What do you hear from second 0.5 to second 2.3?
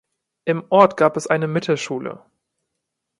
Ort gab es eine Mittelschule.